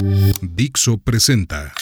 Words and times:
Dixo 0.00 0.98
presenta 0.98 1.72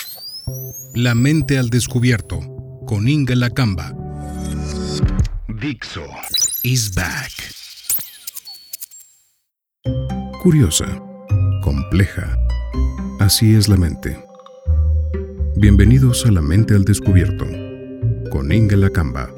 La 0.95 1.15
mente 1.15 1.59
al 1.59 1.69
descubierto 1.69 2.41
con 2.87 3.09
Inga 3.09 3.35
Lacamba. 3.35 3.93
Dixo 5.61 6.03
is 6.63 6.95
back. 6.95 7.33
Curiosa, 10.43 10.87
compleja. 11.63 12.39
Así 13.21 13.55
es 13.55 13.69
la 13.69 13.77
mente. 13.77 14.19
Bienvenidos 15.57 16.25
a 16.25 16.31
La 16.31 16.41
mente 16.41 16.75
al 16.75 16.85
descubierto 16.85 17.45
con 18.31 18.51
Inga 18.51 18.77
Lacamba. 18.77 19.29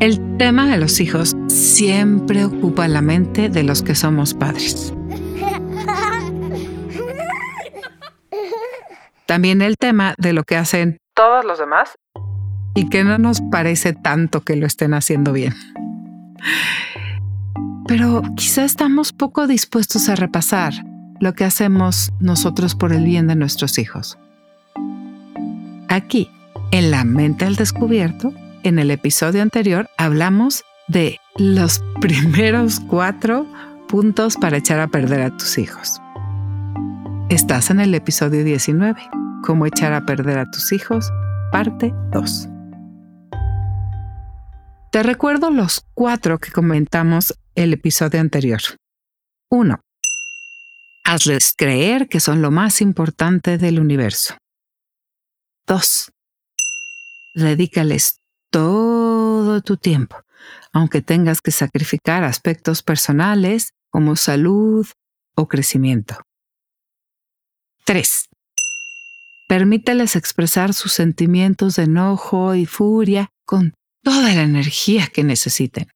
El 0.00 0.36
tema 0.38 0.68
de 0.68 0.78
los 0.78 1.00
hijos 1.00 1.31
siempre 1.72 2.44
ocupa 2.44 2.86
la 2.86 3.00
mente 3.00 3.48
de 3.48 3.62
los 3.62 3.82
que 3.82 3.94
somos 3.94 4.34
padres. 4.34 4.92
También 9.26 9.62
el 9.62 9.76
tema 9.78 10.14
de 10.18 10.34
lo 10.34 10.44
que 10.44 10.56
hacen 10.56 10.98
todos 11.14 11.44
los 11.46 11.58
demás 11.58 11.94
y 12.74 12.90
que 12.90 13.04
no 13.04 13.16
nos 13.16 13.40
parece 13.40 13.94
tanto 13.94 14.42
que 14.42 14.56
lo 14.56 14.66
estén 14.66 14.92
haciendo 14.92 15.32
bien. 15.32 15.54
Pero 17.86 18.22
quizá 18.36 18.64
estamos 18.64 19.12
poco 19.12 19.46
dispuestos 19.46 20.10
a 20.10 20.14
repasar 20.14 20.74
lo 21.20 21.32
que 21.34 21.44
hacemos 21.44 22.10
nosotros 22.20 22.74
por 22.74 22.92
el 22.92 23.04
bien 23.04 23.26
de 23.26 23.36
nuestros 23.36 23.78
hijos. 23.78 24.18
Aquí, 25.88 26.30
en 26.70 26.90
La 26.90 27.04
mente 27.04 27.46
al 27.46 27.56
descubierto, 27.56 28.34
en 28.62 28.78
el 28.78 28.90
episodio 28.90 29.40
anterior 29.40 29.88
hablamos 29.96 30.64
de 30.88 31.18
los 31.36 31.82
primeros 32.00 32.80
cuatro 32.80 33.46
puntos 33.88 34.36
para 34.36 34.56
echar 34.56 34.80
a 34.80 34.88
perder 34.88 35.22
a 35.22 35.36
tus 35.36 35.58
hijos. 35.58 36.00
Estás 37.28 37.70
en 37.70 37.80
el 37.80 37.94
episodio 37.94 38.44
19, 38.44 39.00
cómo 39.42 39.66
echar 39.66 39.92
a 39.92 40.04
perder 40.04 40.38
a 40.38 40.50
tus 40.50 40.72
hijos, 40.72 41.10
parte 41.50 41.94
2. 42.12 42.48
Te 44.90 45.02
recuerdo 45.02 45.50
los 45.50 45.86
cuatro 45.94 46.38
que 46.38 46.52
comentamos 46.52 47.34
el 47.54 47.72
episodio 47.72 48.20
anterior. 48.20 48.60
1. 49.50 49.80
Hazles 51.04 51.54
creer 51.56 52.08
que 52.08 52.20
son 52.20 52.42
lo 52.42 52.50
más 52.50 52.80
importante 52.80 53.58
del 53.58 53.80
universo. 53.80 54.36
2. 55.66 56.10
Dedícales 57.34 58.20
todo 58.50 59.62
tu 59.62 59.78
tiempo, 59.78 60.21
aunque 60.72 61.02
tengas 61.02 61.40
que 61.40 61.50
sacrificar 61.50 62.24
aspectos 62.24 62.82
personales 62.82 63.70
como 63.90 64.16
salud 64.16 64.86
o 65.34 65.48
crecimiento. 65.48 66.22
3. 67.84 68.26
Permíteles 69.48 70.16
expresar 70.16 70.72
sus 70.72 70.92
sentimientos 70.92 71.76
de 71.76 71.84
enojo 71.84 72.54
y 72.54 72.64
furia 72.64 73.28
con 73.44 73.74
toda 74.02 74.34
la 74.34 74.42
energía 74.42 75.08
que 75.08 75.24
necesiten, 75.24 75.88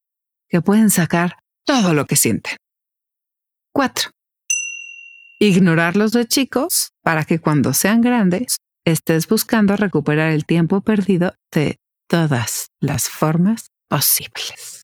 que 0.49 0.61
pueden 0.61 0.91
sacar 0.91 1.39
todo 1.65 1.95
lo 1.95 2.07
que 2.07 2.17
sienten. 2.17 2.57
4. 3.73 4.11
Ignorarlos 5.41 6.13
de 6.13 6.27
chicos 6.27 6.91
para 7.03 7.25
que 7.25 7.39
cuando 7.39 7.73
sean 7.73 8.01
grandes 8.01 8.57
estés 8.85 9.27
buscando 9.27 9.77
recuperar 9.77 10.33
el 10.33 10.47
tiempo 10.47 10.81
perdido 10.81 11.35
de 11.53 11.77
todas 12.09 12.69
las 12.81 13.09
formas 13.09 13.69
posibles. 13.89 14.83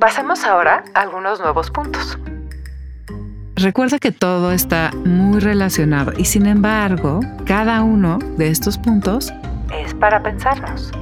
Pasemos 0.00 0.44
ahora 0.44 0.84
a 0.94 1.00
algunos 1.00 1.40
nuevos 1.40 1.70
puntos. 1.70 2.18
Recuerda 3.56 3.98
que 3.98 4.12
todo 4.12 4.52
está 4.52 4.92
muy 5.04 5.40
relacionado 5.40 6.12
y 6.16 6.24
sin 6.24 6.46
embargo, 6.46 7.20
cada 7.44 7.82
uno 7.82 8.18
de 8.36 8.48
estos 8.48 8.78
puntos 8.78 9.32
es 9.74 9.94
para 9.94 10.22
pensarnos. 10.22 10.92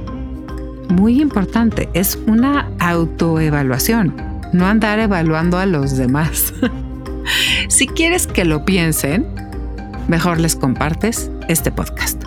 Muy 0.89 1.21
importante, 1.21 1.89
es 1.93 2.15
una 2.25 2.71
autoevaluación, 2.79 4.15
no 4.53 4.65
andar 4.65 4.97
evaluando 4.99 5.59
a 5.59 5.67
los 5.67 5.97
demás. 5.97 6.53
si 7.67 7.87
quieres 7.87 8.25
que 8.25 8.45
lo 8.45 8.65
piensen, 8.65 9.27
mejor 10.07 10.39
les 10.39 10.55
compartes 10.55 11.29
este 11.47 11.71
podcast 11.71 12.23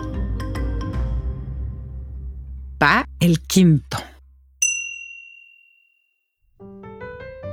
va 2.81 3.05
el 3.21 3.39
quinto. 3.39 3.97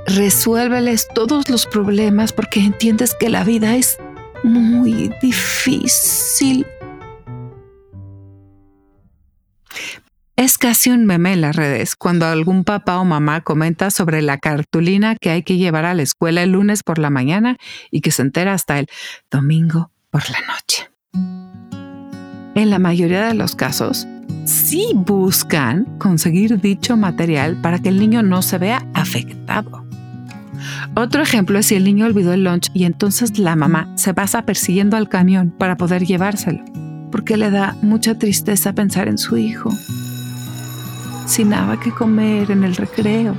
Resuélveles 0.07 1.07
todos 1.13 1.49
los 1.49 1.67
problemas 1.67 2.33
porque 2.33 2.59
entiendes 2.59 3.15
que 3.17 3.29
la 3.29 3.43
vida 3.43 3.75
es 3.75 3.97
muy 4.43 5.11
difícil. 5.21 6.65
Es 10.35 10.57
casi 10.57 10.89
un 10.89 11.05
meme 11.05 11.33
en 11.33 11.41
las 11.41 11.55
redes 11.55 11.95
cuando 11.95 12.25
algún 12.25 12.63
papá 12.63 12.97
o 12.97 13.05
mamá 13.05 13.41
comenta 13.41 13.91
sobre 13.91 14.21
la 14.21 14.39
cartulina 14.39 15.15
que 15.17 15.29
hay 15.29 15.43
que 15.43 15.57
llevar 15.57 15.85
a 15.85 15.93
la 15.93 16.01
escuela 16.01 16.41
el 16.41 16.53
lunes 16.53 16.81
por 16.81 16.97
la 16.97 17.09
mañana 17.09 17.57
y 17.91 18.01
que 18.01 18.11
se 18.11 18.23
entera 18.23 18.53
hasta 18.53 18.79
el 18.79 18.87
domingo 19.29 19.91
por 20.09 20.23
la 20.31 20.39
noche. 20.47 20.89
En 22.55 22.69
la 22.69 22.79
mayoría 22.79 23.27
de 23.27 23.35
los 23.35 23.55
casos, 23.55 24.07
sí 24.49 24.91
buscan 24.95 25.85
conseguir 25.97 26.59
dicho 26.59 26.97
material 26.97 27.55
para 27.61 27.79
que 27.79 27.89
el 27.89 27.99
niño 27.99 28.23
no 28.23 28.41
se 28.41 28.57
vea 28.57 28.85
afectado. 28.93 29.85
Otro 30.95 31.21
ejemplo 31.21 31.59
es 31.59 31.67
si 31.67 31.75
el 31.75 31.83
niño 31.83 32.05
olvidó 32.05 32.33
el 32.33 32.43
lunch 32.43 32.69
y 32.73 32.83
entonces 32.83 33.37
la 33.39 33.55
mamá 33.55 33.93
se 33.95 34.13
pasa 34.13 34.41
persiguiendo 34.41 34.97
al 34.97 35.07
camión 35.07 35.51
para 35.51 35.77
poder 35.77 36.05
llevárselo, 36.05 36.65
porque 37.11 37.37
le 37.37 37.51
da 37.51 37.77
mucha 37.81 38.17
tristeza 38.17 38.73
pensar 38.73 39.07
en 39.07 39.17
su 39.17 39.37
hijo, 39.37 39.71
sin 41.25 41.49
nada 41.49 41.79
que 41.79 41.91
comer 41.91 42.51
en 42.51 42.63
el 42.63 42.75
recreo. 42.75 43.35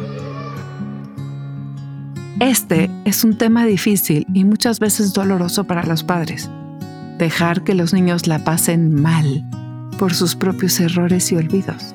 Este 2.39 2.89
es 3.05 3.23
un 3.25 3.37
tema 3.37 3.67
difícil 3.67 4.27
y 4.33 4.45
muchas 4.45 4.79
veces 4.79 5.13
doloroso 5.13 5.65
para 5.65 5.85
los 5.85 6.05
padres. 6.05 6.49
Dejar 7.19 7.65
que 7.65 7.75
los 7.75 7.93
niños 7.93 8.27
la 8.27 8.45
pasen 8.45 8.95
mal 8.95 9.45
por 10.01 10.15
sus 10.15 10.35
propios 10.35 10.81
errores 10.81 11.31
y 11.31 11.37
olvidos. 11.37 11.95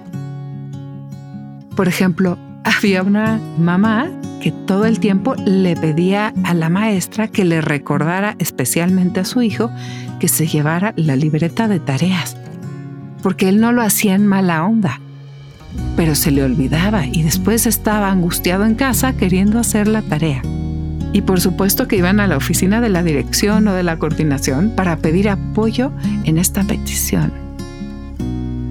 Por 1.76 1.88
ejemplo, 1.88 2.38
había 2.64 3.02
una 3.02 3.42
mamá 3.58 4.12
que 4.44 4.52
todo 4.52 4.86
el 4.86 5.00
tiempo 5.00 5.34
le 5.44 5.76
pedía 5.76 6.32
a 6.44 6.54
la 6.54 6.70
maestra 6.70 7.28
que 7.28 7.44
le 7.44 7.62
recordara 7.62 8.36
especialmente 8.38 9.22
a 9.22 9.26
su 9.26 9.42
hijo 9.42 9.72
que 10.20 10.28
se 10.28 10.46
llevara 10.46 10.94
la 10.96 11.16
libreta 11.16 11.68
de 11.68 11.80
tareas, 11.80 12.38
porque 13.24 13.50
él 13.50 13.60
no 13.60 13.72
lo 13.72 13.82
hacía 13.82 14.14
en 14.14 14.28
mala 14.28 14.64
onda, 14.64 15.02
pero 15.96 16.14
se 16.14 16.30
le 16.30 16.44
olvidaba 16.44 17.08
y 17.08 17.24
después 17.24 17.66
estaba 17.66 18.12
angustiado 18.12 18.66
en 18.66 18.76
casa 18.76 19.18
queriendo 19.18 19.58
hacer 19.58 19.88
la 19.88 20.04
tarea. 20.04 20.44
Y 21.12 21.22
por 21.22 21.42
supuesto 21.42 21.88
que 21.88 21.98
iban 21.98 22.20
a 22.20 22.28
la 22.28 22.38
oficina 22.38 22.82
de 22.82 22.90
la 22.90 23.02
dirección 23.02 23.68
o 23.68 23.74
de 23.74 23.82
la 23.82 23.98
coordinación 23.98 24.74
para 24.76 24.98
pedir 24.98 25.28
apoyo 25.28 25.92
en 26.24 26.38
esta 26.38 26.62
petición. 26.66 27.45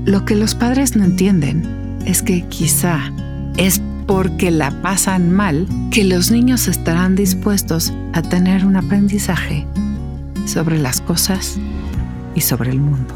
Lo 0.05 0.27
que 0.27 0.35
los 0.35 0.55
padres 0.55 0.97
no 0.97 1.05
entienden 1.05 1.99
es 2.05 2.23
que 2.23 2.47
quizá 2.49 3.11
es 3.57 3.81
porque 4.07 4.51
la 4.51 4.71
pasan 4.83 5.33
mal 5.33 5.67
que 5.91 6.05
los 6.05 6.31
niños 6.31 6.69
estarán 6.69 7.15
dispuestos 7.15 7.91
a 8.13 8.21
tener 8.21 8.67
un 8.67 8.77
aprendizaje 8.77 9.67
sobre 10.47 10.79
las 10.79 11.01
cosas 11.01 11.59
y 12.35 12.43
sobre 12.43 12.71
el 12.71 12.81
mundo. 12.81 13.15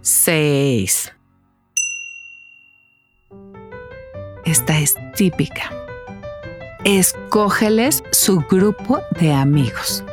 6. 0.00 1.12
Esta 4.46 4.78
es 4.78 4.94
típica. 5.14 5.70
Escógeles 6.84 8.02
su 8.12 8.38
grupo 8.48 9.00
de 9.20 9.34
amigos. 9.34 10.04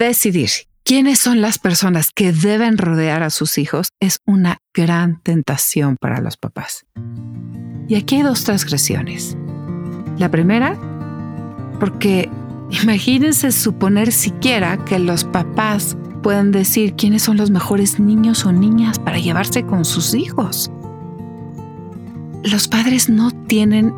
Decidir 0.00 0.48
quiénes 0.82 1.18
son 1.18 1.42
las 1.42 1.58
personas 1.58 2.08
que 2.14 2.32
deben 2.32 2.78
rodear 2.78 3.22
a 3.22 3.28
sus 3.28 3.58
hijos 3.58 3.88
es 4.00 4.20
una 4.24 4.56
gran 4.72 5.20
tentación 5.22 5.98
para 6.00 6.22
los 6.22 6.38
papás. 6.38 6.86
Y 7.86 7.96
aquí 7.96 8.16
hay 8.16 8.22
dos 8.22 8.44
transgresiones. 8.44 9.36
La 10.16 10.30
primera, 10.30 10.74
porque 11.78 12.30
imagínense 12.82 13.52
suponer 13.52 14.10
siquiera 14.10 14.82
que 14.86 14.98
los 14.98 15.24
papás 15.24 15.98
pueden 16.22 16.50
decir 16.50 16.94
quiénes 16.94 17.20
son 17.20 17.36
los 17.36 17.50
mejores 17.50 18.00
niños 18.00 18.46
o 18.46 18.52
niñas 18.52 18.98
para 18.98 19.18
llevarse 19.18 19.66
con 19.66 19.84
sus 19.84 20.14
hijos. 20.14 20.72
Los 22.42 22.68
padres 22.68 23.10
no 23.10 23.32
tienen 23.48 23.92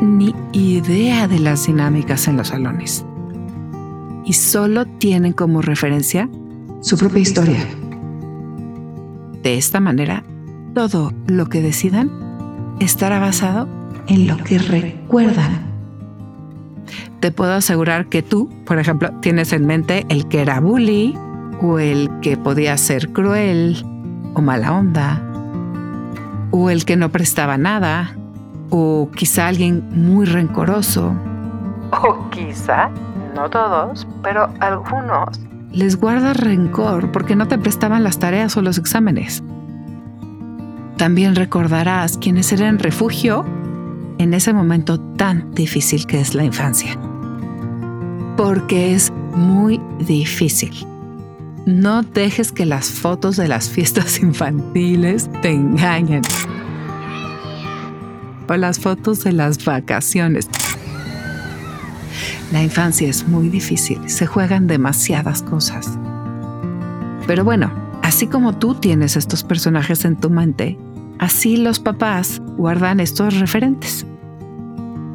ni 0.00 0.36
idea 0.52 1.26
de 1.26 1.40
las 1.40 1.66
dinámicas 1.66 2.28
en 2.28 2.36
los 2.36 2.46
salones 2.46 3.04
y 4.24 4.34
solo 4.34 4.86
tienen 4.86 5.32
como 5.32 5.62
referencia 5.62 6.28
su 6.80 6.96
propia 6.96 7.20
historia. 7.20 7.66
De 9.42 9.58
esta 9.58 9.80
manera, 9.80 10.24
todo 10.74 11.12
lo 11.26 11.46
que 11.46 11.60
decidan 11.60 12.10
estará 12.80 13.18
basado 13.18 13.68
en 14.06 14.26
lo 14.26 14.36
que 14.38 14.58
recuerdan. 14.58 15.72
Te 17.20 17.30
puedo 17.30 17.52
asegurar 17.52 18.06
que 18.06 18.22
tú, 18.22 18.48
por 18.66 18.78
ejemplo, 18.78 19.10
tienes 19.20 19.52
en 19.52 19.66
mente 19.66 20.04
el 20.08 20.26
que 20.28 20.40
era 20.40 20.60
bully 20.60 21.16
o 21.60 21.78
el 21.78 22.10
que 22.20 22.36
podía 22.36 22.76
ser 22.76 23.12
cruel 23.12 23.84
o 24.34 24.40
mala 24.40 24.72
onda 24.72 25.22
o 26.50 26.70
el 26.70 26.84
que 26.84 26.96
no 26.96 27.10
prestaba 27.10 27.56
nada 27.56 28.16
o 28.70 29.08
quizá 29.14 29.46
alguien 29.46 29.84
muy 29.90 30.26
rencoroso 30.26 31.14
o 31.92 32.30
quizá, 32.30 32.90
no 33.34 33.50
todos, 33.50 34.06
pero 34.22 34.48
algunos 34.60 35.40
les 35.72 35.96
guarda 35.96 36.34
rencor 36.34 37.12
porque 37.12 37.34
no 37.34 37.48
te 37.48 37.58
prestaban 37.58 38.04
las 38.04 38.18
tareas 38.18 38.56
o 38.56 38.62
los 38.62 38.78
exámenes. 38.78 39.42
También 40.98 41.34
recordarás 41.34 42.18
quienes 42.18 42.52
eran 42.52 42.78
refugio 42.78 43.44
en 44.18 44.34
ese 44.34 44.52
momento 44.52 45.00
tan 45.00 45.52
difícil 45.52 46.06
que 46.06 46.20
es 46.20 46.34
la 46.34 46.44
infancia. 46.44 46.98
Porque 48.36 48.94
es 48.94 49.10
muy 49.34 49.80
difícil. 49.98 50.86
No 51.64 52.02
dejes 52.02 52.52
que 52.52 52.66
las 52.66 52.90
fotos 52.90 53.36
de 53.36 53.48
las 53.48 53.70
fiestas 53.70 54.18
infantiles 54.22 55.30
te 55.40 55.50
engañen. 55.50 56.22
O 58.48 58.56
las 58.56 58.78
fotos 58.78 59.24
de 59.24 59.32
las 59.32 59.64
vacaciones. 59.64 60.46
La 62.52 62.62
infancia 62.62 63.08
es 63.08 63.26
muy 63.26 63.48
difícil, 63.48 64.10
se 64.10 64.26
juegan 64.26 64.66
demasiadas 64.66 65.42
cosas. 65.42 65.98
Pero 67.26 67.44
bueno, 67.44 67.72
así 68.02 68.26
como 68.26 68.52
tú 68.58 68.74
tienes 68.74 69.16
estos 69.16 69.42
personajes 69.42 70.04
en 70.04 70.16
tu 70.16 70.28
mente, 70.28 70.76
así 71.18 71.56
los 71.56 71.80
papás 71.80 72.42
guardan 72.58 73.00
estos 73.00 73.40
referentes. 73.40 74.04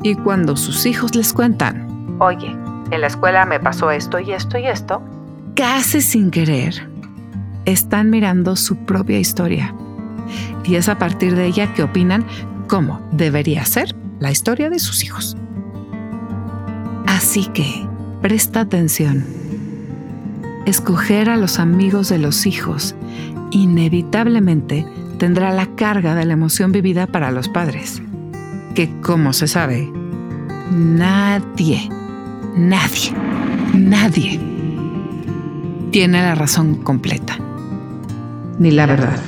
Y 0.02 0.16
cuando 0.16 0.58
sus 0.58 0.88
hijos 0.88 1.14
les 1.14 1.32
cuentan, 1.32 2.18
oye, 2.20 2.56
en 2.90 3.02
la 3.02 3.08
escuela 3.08 3.46
me 3.46 3.60
pasó 3.60 3.92
esto 3.92 4.20
y 4.20 4.32
esto 4.32 4.58
y 4.58 4.66
esto, 4.66 5.04
casi 5.56 6.02
sin 6.02 6.32
querer, 6.32 6.90
están 7.66 8.10
mirando 8.10 8.56
su 8.56 8.78
propia 8.78 9.20
historia. 9.20 9.76
Y 10.64 10.74
es 10.74 10.90
a 10.90 10.98
partir 10.98 11.36
de 11.36 11.46
ella 11.46 11.72
que 11.76 11.84
opinan 11.84 12.26
cómo 12.68 13.00
debería 13.12 13.64
ser 13.64 13.96
la 14.20 14.32
historia 14.32 14.72
de 14.72 14.80
sus 14.80 15.04
hijos. 15.04 15.38
Así 17.18 17.48
que, 17.48 17.66
presta 18.22 18.60
atención. 18.60 19.26
Escoger 20.68 21.32
a 21.32 21.36
los 21.36 21.58
amigos 21.58 22.10
de 22.10 22.20
los 22.20 22.46
hijos 22.46 22.94
inevitablemente 23.50 24.86
tendrá 25.18 25.52
la 25.52 25.66
carga 25.66 26.14
de 26.14 26.26
la 26.26 26.34
emoción 26.34 26.72
vivida 26.72 27.08
para 27.08 27.32
los 27.32 27.50
padres, 27.50 28.04
que 28.76 29.02
como 29.02 29.34
se 29.34 29.48
sabe, 29.48 29.92
nadie, 30.72 31.90
nadie, 32.56 33.12
nadie 33.74 34.40
tiene 35.90 36.22
la 36.22 36.36
razón 36.36 36.76
completa, 36.84 37.40
ni 38.60 38.70
la 38.70 38.86
verdad. 38.86 39.20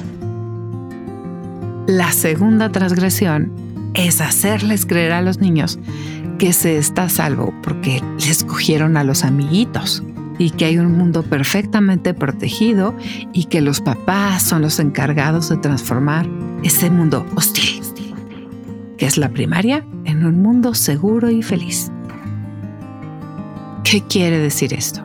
La 1.88 2.12
segunda 2.12 2.72
transgresión 2.72 3.52
es 3.94 4.22
hacerles 4.22 4.86
creer 4.86 5.12
a 5.12 5.22
los 5.22 5.40
niños 5.40 5.80
que 6.38 6.54
se 6.54 6.78
está 6.78 7.10
salvo 7.10 7.54
porque 7.62 8.02
les 8.26 8.44
cogieron 8.44 8.98
a 8.98 9.04
los 9.04 9.24
amiguitos 9.24 10.04
y 10.38 10.52
que 10.52 10.66
hay 10.66 10.78
un 10.78 10.98
mundo 10.98 11.22
perfectamente 11.24 12.14
protegido 12.14 12.96
y 13.34 13.46
que 13.46 13.62
los 13.62 13.82
papás 13.82 14.42
son 14.42 14.62
los 14.62 14.80
encargados 14.80 15.50
de 15.50 15.58
transformar 15.58 16.28
ese 16.64 16.90
mundo 16.90 17.26
hostil, 17.36 17.82
que 18.98 19.06
es 19.06 19.18
la 19.18 19.30
primaria, 19.30 19.86
en 20.06 20.26
un 20.26 20.42
mundo 20.42 20.74
seguro 20.74 21.30
y 21.30 21.44
feliz. 21.44 21.92
¿Qué 23.84 24.02
quiere 24.02 24.40
decir 24.40 24.74
esto? 24.74 25.02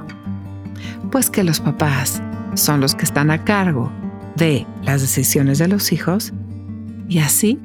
Pues 1.10 1.30
que 1.30 1.42
los 1.42 1.60
papás 1.60 2.22
son 2.54 2.80
los 2.80 2.94
que 2.94 3.04
están 3.04 3.30
a 3.30 3.44
cargo 3.44 3.90
de 4.36 4.66
las 4.82 5.00
decisiones 5.00 5.58
de 5.58 5.68
los 5.68 5.92
hijos 5.92 6.32
y 7.08 7.18
así 7.18 7.58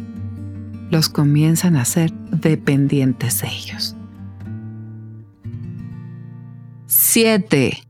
los 0.90 1.10
comienzan 1.10 1.76
a 1.76 1.86
ser 1.86 2.12
dependientes 2.14 3.42
de 3.42 3.48
ellos. 3.48 3.96
7. 6.88 7.84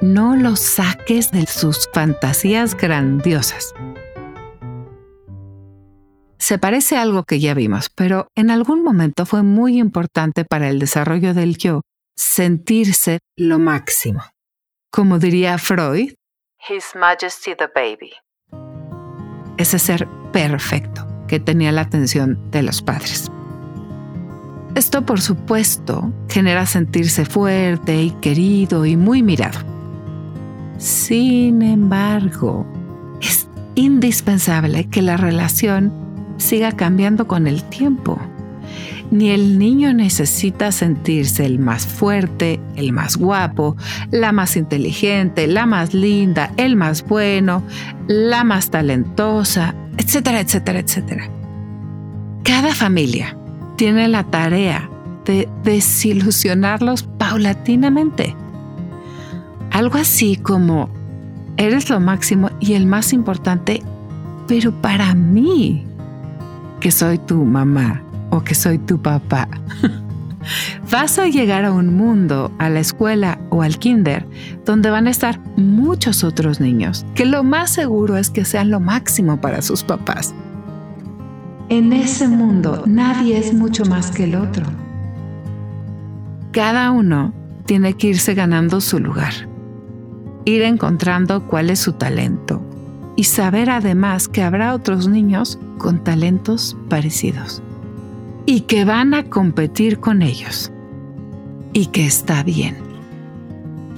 No 0.00 0.36
los 0.36 0.60
saques 0.60 1.30
de 1.30 1.46
sus 1.46 1.88
fantasías 1.92 2.76
grandiosas. 2.76 3.74
Se 6.38 6.58
parece 6.58 6.96
a 6.96 7.02
algo 7.02 7.24
que 7.24 7.40
ya 7.40 7.54
vimos, 7.54 7.90
pero 7.94 8.28
en 8.34 8.50
algún 8.50 8.82
momento 8.82 9.26
fue 9.26 9.42
muy 9.42 9.78
importante 9.78 10.44
para 10.44 10.68
el 10.68 10.78
desarrollo 10.78 11.34
del 11.34 11.56
yo 11.58 11.82
sentirse 12.16 13.20
lo 13.36 13.58
máximo. 13.58 14.22
Como 14.90 15.18
diría 15.18 15.58
Freud, 15.58 16.14
His 16.68 16.94
Majesty 16.94 17.54
the 17.54 17.68
Baby. 17.74 18.12
Ese 19.58 19.78
ser 19.78 20.08
perfecto 20.32 21.06
que 21.26 21.38
tenía 21.38 21.70
la 21.72 21.82
atención 21.82 22.38
de 22.50 22.62
los 22.62 22.80
padres. 22.80 23.30
Esto, 24.74 25.04
por 25.04 25.20
supuesto, 25.20 26.12
genera 26.28 26.64
sentirse 26.64 27.24
fuerte 27.24 28.02
y 28.02 28.10
querido 28.12 28.86
y 28.86 28.96
muy 28.96 29.22
mirado. 29.22 29.58
Sin 30.78 31.62
embargo, 31.62 32.64
es 33.20 33.48
indispensable 33.74 34.88
que 34.88 35.02
la 35.02 35.16
relación 35.16 35.92
siga 36.36 36.72
cambiando 36.72 37.26
con 37.26 37.46
el 37.46 37.64
tiempo. 37.64 38.18
Ni 39.10 39.30
el 39.30 39.58
niño 39.58 39.94
necesita 39.94 40.70
sentirse 40.70 41.46
el 41.46 41.58
más 41.58 41.86
fuerte, 41.86 42.60
el 42.76 42.92
más 42.92 43.16
guapo, 43.16 43.74
la 44.10 44.32
más 44.32 44.56
inteligente, 44.56 45.46
la 45.46 45.64
más 45.64 45.94
linda, 45.94 46.52
el 46.58 46.76
más 46.76 47.06
bueno, 47.06 47.62
la 48.06 48.44
más 48.44 48.70
talentosa, 48.70 49.74
etcétera, 49.96 50.40
etcétera, 50.40 50.80
etcétera. 50.80 51.30
Cada 52.42 52.74
familia 52.74 53.34
tiene 53.76 54.08
la 54.08 54.24
tarea 54.24 54.90
de 55.24 55.48
desilusionarlos 55.64 57.02
paulatinamente. 57.02 58.36
Algo 59.70 59.96
así 59.96 60.36
como, 60.36 60.90
eres 61.56 61.88
lo 61.88 61.98
máximo 61.98 62.50
y 62.60 62.74
el 62.74 62.86
más 62.86 63.14
importante, 63.14 63.82
pero 64.46 64.70
para 64.82 65.14
mí, 65.14 65.86
que 66.80 66.90
soy 66.90 67.18
tu 67.18 67.44
mamá 67.44 68.02
o 68.30 68.42
que 68.42 68.54
soy 68.54 68.78
tu 68.78 69.00
papá. 69.00 69.48
Vas 70.90 71.18
a 71.18 71.26
llegar 71.26 71.64
a 71.64 71.72
un 71.72 71.94
mundo, 71.96 72.50
a 72.58 72.70
la 72.70 72.80
escuela 72.80 73.38
o 73.50 73.62
al 73.62 73.78
kinder, 73.78 74.26
donde 74.64 74.90
van 74.90 75.06
a 75.06 75.10
estar 75.10 75.40
muchos 75.56 76.24
otros 76.24 76.60
niños, 76.60 77.04
que 77.14 77.26
lo 77.26 77.44
más 77.44 77.70
seguro 77.70 78.16
es 78.16 78.30
que 78.30 78.44
sean 78.44 78.70
lo 78.70 78.80
máximo 78.80 79.40
para 79.40 79.62
sus 79.62 79.82
papás. 79.84 80.34
En 81.68 81.92
ese 81.92 82.28
mundo 82.28 82.84
nadie 82.86 83.38
es 83.38 83.52
mucho 83.52 83.84
más 83.84 84.10
que 84.10 84.24
el 84.24 84.36
otro. 84.36 84.64
Cada 86.52 86.90
uno 86.92 87.34
tiene 87.66 87.92
que 87.94 88.08
irse 88.08 88.32
ganando 88.34 88.80
su 88.80 88.98
lugar, 88.98 89.34
ir 90.46 90.62
encontrando 90.62 91.46
cuál 91.46 91.68
es 91.68 91.78
su 91.78 91.92
talento 91.92 92.62
y 93.16 93.24
saber 93.24 93.68
además 93.68 94.28
que 94.28 94.42
habrá 94.42 94.72
otros 94.72 95.08
niños 95.08 95.58
con 95.76 96.02
talentos 96.02 96.74
parecidos 96.88 97.62
y 98.50 98.62
que 98.62 98.86
van 98.86 99.12
a 99.12 99.24
competir 99.24 100.00
con 100.00 100.22
ellos. 100.22 100.72
Y 101.74 101.88
que 101.88 102.06
está 102.06 102.42
bien. 102.42 102.78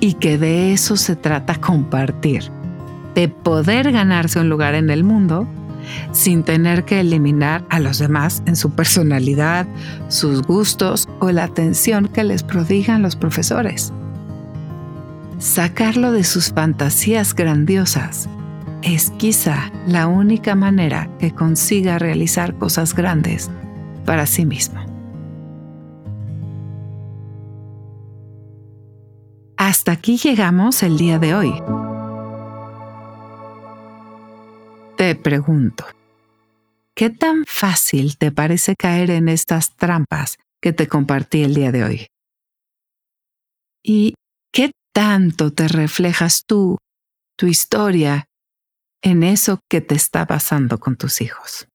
Y 0.00 0.14
que 0.14 0.38
de 0.38 0.72
eso 0.72 0.96
se 0.96 1.14
trata 1.14 1.54
compartir, 1.60 2.50
de 3.14 3.28
poder 3.28 3.92
ganarse 3.92 4.40
un 4.40 4.48
lugar 4.48 4.74
en 4.74 4.90
el 4.90 5.04
mundo 5.04 5.46
sin 6.10 6.42
tener 6.42 6.84
que 6.84 6.98
eliminar 6.98 7.64
a 7.70 7.78
los 7.78 7.98
demás 8.00 8.42
en 8.44 8.56
su 8.56 8.72
personalidad, 8.72 9.68
sus 10.08 10.42
gustos 10.42 11.08
o 11.20 11.30
la 11.30 11.44
atención 11.44 12.08
que 12.08 12.24
les 12.24 12.42
prodigan 12.42 13.02
los 13.02 13.14
profesores. 13.14 13.92
Sacarlo 15.38 16.10
de 16.10 16.24
sus 16.24 16.50
fantasías 16.50 17.36
grandiosas 17.36 18.28
es 18.82 19.12
quizá 19.12 19.70
la 19.86 20.08
única 20.08 20.56
manera 20.56 21.08
que 21.20 21.32
consiga 21.32 22.00
realizar 22.00 22.56
cosas 22.56 22.96
grandes 22.96 23.48
para 24.10 24.26
sí 24.26 24.44
mismo. 24.44 24.80
Hasta 29.56 29.92
aquí 29.92 30.16
llegamos 30.16 30.82
el 30.82 30.98
día 30.98 31.20
de 31.20 31.32
hoy. 31.36 31.52
Te 34.96 35.14
pregunto, 35.14 35.84
¿qué 36.96 37.10
tan 37.10 37.44
fácil 37.46 38.18
te 38.18 38.32
parece 38.32 38.74
caer 38.74 39.12
en 39.12 39.28
estas 39.28 39.76
trampas 39.76 40.38
que 40.60 40.72
te 40.72 40.88
compartí 40.88 41.44
el 41.44 41.54
día 41.54 41.70
de 41.70 41.84
hoy? 41.84 42.06
¿Y 43.80 44.14
qué 44.52 44.72
tanto 44.92 45.52
te 45.52 45.68
reflejas 45.68 46.42
tú, 46.48 46.78
tu 47.36 47.46
historia 47.46 48.24
en 49.02 49.22
eso 49.22 49.60
que 49.70 49.80
te 49.80 49.94
está 49.94 50.26
pasando 50.26 50.80
con 50.80 50.96
tus 50.96 51.20
hijos. 51.20 51.69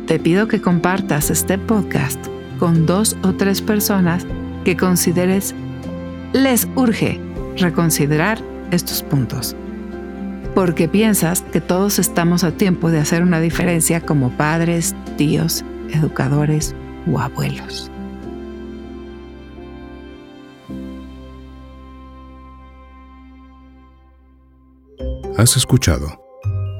Te 0.07 0.19
pido 0.19 0.47
que 0.47 0.61
compartas 0.61 1.31
este 1.31 1.57
podcast 1.57 2.23
con 2.59 2.85
dos 2.85 3.17
o 3.23 3.33
tres 3.33 3.59
personas 3.63 4.27
que 4.63 4.77
consideres 4.77 5.55
les 6.31 6.67
urge 6.75 7.19
reconsiderar 7.57 8.39
estos 8.69 9.01
puntos. 9.01 9.55
Porque 10.53 10.87
piensas 10.87 11.41
que 11.41 11.59
todos 11.59 11.97
estamos 11.97 12.43
a 12.43 12.51
tiempo 12.51 12.91
de 12.91 12.99
hacer 12.99 13.23
una 13.23 13.39
diferencia 13.39 13.99
como 13.99 14.29
padres, 14.37 14.93
tíos, 15.17 15.65
educadores 15.91 16.75
o 17.11 17.19
abuelos. 17.19 17.89
Has 25.35 25.57
escuchado 25.57 26.21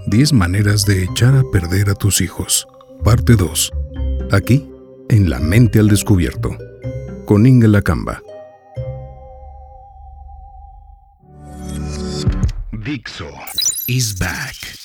10 0.08 0.32
maneras 0.34 0.86
de 0.86 1.04
echar 1.04 1.36
a 1.36 1.44
perder 1.52 1.90
a 1.90 1.96
tus 1.96 2.22
hijos 2.22 2.68
parte 3.04 3.36
2. 3.36 3.72
Aquí, 4.32 4.70
en 5.10 5.30
La 5.30 5.40
Mente 5.40 5.80
al 5.80 5.88
Descubierto, 5.88 6.56
con 7.26 7.46
Inga 7.46 7.68
Lacamba. 7.68 8.22
Dixo 12.72 13.32
is 13.88 14.18
back. 14.20 14.85